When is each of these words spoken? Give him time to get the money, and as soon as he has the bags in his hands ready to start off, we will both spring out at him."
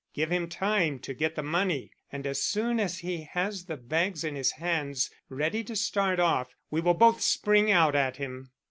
Give 0.15 0.31
him 0.31 0.49
time 0.49 0.97
to 1.01 1.13
get 1.13 1.35
the 1.35 1.43
money, 1.43 1.91
and 2.11 2.25
as 2.25 2.41
soon 2.41 2.79
as 2.79 2.97
he 3.05 3.29
has 3.33 3.65
the 3.65 3.77
bags 3.77 4.23
in 4.23 4.33
his 4.33 4.53
hands 4.53 5.11
ready 5.29 5.63
to 5.65 5.75
start 5.75 6.19
off, 6.19 6.55
we 6.71 6.81
will 6.81 6.95
both 6.95 7.21
spring 7.21 7.69
out 7.69 7.93
at 7.95 8.17
him." 8.17 8.49